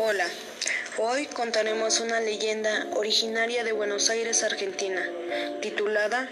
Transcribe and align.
Hola, 0.00 0.28
hoy 0.98 1.26
contaremos 1.26 1.98
una 1.98 2.20
leyenda 2.20 2.86
originaria 2.94 3.64
de 3.64 3.72
Buenos 3.72 4.10
Aires, 4.10 4.44
Argentina, 4.44 5.04
titulada 5.60 6.30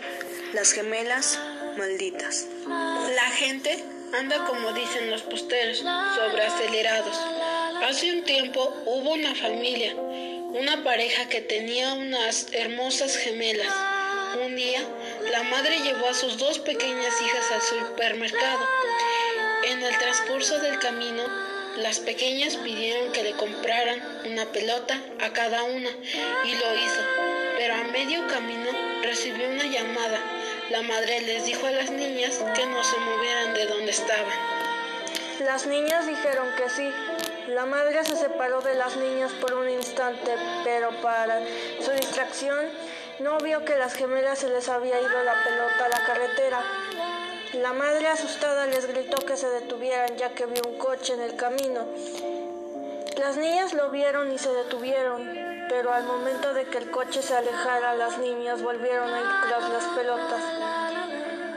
Las 0.53 0.71
gemelas 0.71 1.37
malditas. 1.77 2.47
La 2.69 3.29
gente 3.33 3.85
anda 4.15 4.45
como 4.47 4.73
dicen 4.73 5.11
los 5.11 5.23
posteros, 5.23 5.79
sobreacelerados. 5.79 7.17
Hace 7.83 8.13
un 8.13 8.23
tiempo 8.23 8.73
hubo 8.87 9.15
una 9.15 9.35
familia, 9.35 9.97
una 9.97 10.85
pareja 10.85 11.29
que 11.29 11.41
tenía 11.41 11.93
unas 11.95 12.47
hermosas 12.53 13.17
gemelas. 13.17 13.75
Un 14.45 14.55
día, 14.55 14.81
la 15.33 15.43
madre 15.43 15.81
llevó 15.81 16.07
a 16.07 16.15
sus 16.15 16.39
dos 16.39 16.61
pequeñas 16.61 17.21
hijas 17.21 17.51
al 17.51 17.63
supermercado. 17.63 18.65
En 19.65 19.83
el 19.83 19.99
transcurso 19.99 20.61
del 20.61 20.79
camino, 20.79 21.56
las 21.79 22.01
pequeñas 22.01 22.57
pidieron 22.57 23.13
que 23.13 23.23
le 23.23 23.33
compraran 23.33 24.03
una 24.25 24.47
pelota 24.47 24.99
a 25.21 25.33
cada 25.33 25.63
una 25.65 25.91
y 26.45 26.55
lo 26.55 26.75
hizo, 26.75 27.01
pero 27.59 27.75
a 27.75 27.85
medio 27.85 28.27
camino 28.29 28.71
recibió 29.03 29.49
una 29.49 29.65
llamada. 29.65 30.19
La 30.71 30.83
madre 30.83 31.21
les 31.21 31.45
dijo 31.45 31.67
a 31.67 31.71
las 31.71 31.91
niñas 31.91 32.43
que 32.55 32.67
no 32.67 32.83
se 32.83 32.99
movieran 32.99 33.55
de 33.55 33.67
donde 33.67 33.91
estaban. 33.91 34.57
Las 35.41 35.67
niñas 35.67 36.07
dijeron 36.07 36.49
que 36.57 36.71
sí. 36.71 36.91
La 37.49 37.67
madre 37.67 38.05
se 38.05 38.17
separó 38.17 38.63
de 38.63 38.75
las 38.75 38.97
niñas 38.97 39.33
por 39.41 39.55
un 39.55 39.69
instante, 39.69 40.35
pero 40.65 40.91
para 41.03 41.41
su 41.81 41.91
distracción 41.93 42.67
no 43.21 43.39
vio 43.39 43.65
que 43.65 43.77
las 43.77 43.95
gemelas 43.95 44.41
se 44.41 44.49
les 44.49 44.69
había 44.69 44.99
ido 45.01 45.23
la 45.23 45.35
pelota 45.45 45.85
a 45.85 45.89
la 45.89 46.05
carretera. 46.05 46.61
La 47.63 47.73
madre 47.73 48.07
asustada 48.09 48.67
les 48.67 48.87
gritó 48.87 49.25
que 49.25 49.37
se 49.37 49.49
detuvieran 49.49 50.17
ya 50.19 50.35
que 50.35 50.45
vio 50.45 50.63
un 50.67 50.77
coche 50.77 51.15
en 51.15 51.21
el 51.23 51.37
camino. 51.37 51.87
Las 53.17 53.39
niñas 53.39 53.73
lo 53.73 53.91
vieron 53.91 54.31
y 54.31 54.39
se 54.39 54.53
detuvieron, 54.53 55.27
pero 55.69 55.93
al 55.93 56.05
momento 56.05 56.53
de 56.53 56.67
que 56.67 56.77
el 56.77 56.91
coche 56.91 57.23
se 57.23 57.35
alejara, 57.35 57.95
las 57.95 58.19
niñas 58.19 58.63
volvieron 58.63 59.13
a 59.13 59.21
ir 59.21 59.27
tras 59.49 59.71
las 59.71 59.85
pelotas. 59.97 60.43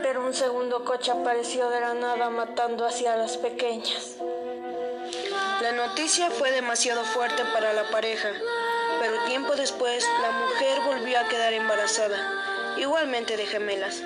Pero 0.02 0.26
un 0.26 0.34
segundo 0.34 0.86
coche 0.86 1.12
apareció 1.12 1.70
de 1.70 1.82
la 1.82 1.94
nada 1.94 2.30
matando 2.30 2.86
hacia 2.86 3.18
las 3.18 3.36
pequeñas. 3.38 4.16
La 5.62 5.74
noticia 5.74 6.30
fue 6.32 6.52
demasiado 6.52 7.04
fuerte 7.04 7.44
para 7.54 7.74
la 7.74 7.84
pareja, 7.90 8.30
pero 9.02 9.26
tiempo 9.26 9.56
después 9.58 10.08
la 10.22 10.32
mujer 10.32 10.80
volvió 10.86 11.20
a 11.20 11.28
quedar 11.28 11.52
embarazada, 11.52 12.18
igualmente 12.78 13.36
de 13.36 13.46
gemelas. 13.46 14.02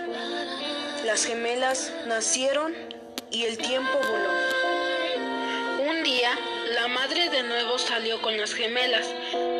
Las 1.03 1.25
gemelas 1.25 1.91
nacieron 2.05 2.73
y 3.29 3.43
el 3.43 3.57
tiempo 3.57 3.91
voló. 3.91 5.89
Un 5.89 6.01
día, 6.01 6.29
la 6.75 6.87
madre 6.87 7.29
de 7.29 7.43
nuevo 7.43 7.77
salió 7.77 8.21
con 8.21 8.37
las 8.37 8.53
gemelas. 8.53 9.05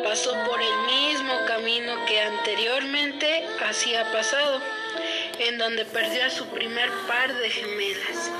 Pasó 0.02 0.32
por 0.48 0.58
el 0.62 0.76
mismo 0.86 1.34
camino 1.46 2.02
que 2.06 2.18
anteriormente 2.22 3.46
hacía 3.62 4.10
pasado, 4.10 4.58
en 5.38 5.58
donde 5.58 5.84
perdió 5.84 6.24
a 6.24 6.30
su 6.30 6.46
primer 6.46 6.90
par 7.06 7.34
de 7.34 7.50
gemelas. 7.50 8.30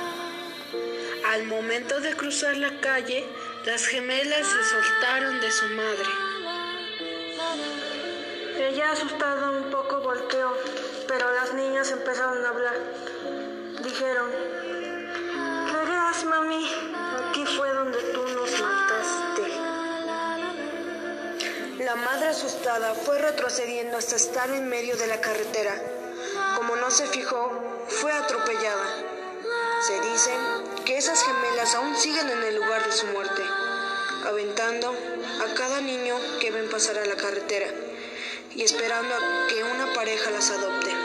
Al 1.27 1.45
momento 1.45 2.01
de 2.01 2.15
cruzar 2.15 2.57
la 2.57 2.81
calle, 2.81 3.23
las 3.67 3.87
gemelas 3.87 4.47
se 4.47 4.65
soltaron 4.65 5.43
de 5.43 5.51
su 5.51 5.67
madre. 5.69 6.44
Ella 8.75 8.91
asustada 8.91 9.50
un 9.50 9.70
poco 9.70 10.00
volteó 10.00 10.53
pero 11.06 11.33
las 11.33 11.55
niñas 11.55 11.92
empezaron 11.92 12.44
a 12.44 12.48
hablar. 12.48 12.75
Dijeron, 13.84 14.28
verás 15.72 16.25
mami, 16.25 16.69
aquí 17.20 17.47
fue 17.56 17.72
donde 17.72 17.98
tú 18.12 18.27
nos 18.27 18.50
mataste. 18.61 19.42
La 21.84 21.95
madre 21.95 22.30
asustada 22.30 22.95
fue 22.95 23.20
retrocediendo 23.20 23.97
hasta 23.97 24.17
estar 24.17 24.50
en 24.50 24.69
medio 24.69 24.97
de 24.97 25.06
la 25.06 25.20
carretera. 25.20 25.80
Como 26.57 26.74
no 26.74 26.90
se 26.90 27.07
fijó, 27.07 27.52
fue 27.86 28.11
atropellada. 28.11 28.86
Se 29.86 30.01
dice 30.01 30.33
que 30.84 30.98
esas 30.98 31.23
gemelas 31.23 31.77
aún 31.77 31.95
siguen 31.95 32.29
en 32.29 32.42
el 32.42 32.57
lugar 32.57 32.84
de 32.84 32.90
su 32.90 33.07
muerte, 33.07 33.42
aventando 34.27 34.89
a 34.89 35.55
cada 35.55 35.80
niño 35.80 36.17
que 36.40 36.51
ven 36.51 36.68
pasar 36.68 36.98
a 36.98 37.07
la 37.07 37.14
carretera 37.14 37.68
y 38.57 38.63
esperando 38.63 39.15
a 39.15 39.47
que 39.48 39.65
una 39.65 39.92
pareja 39.95 40.31
las 40.31 40.51
adopte. 40.51 41.04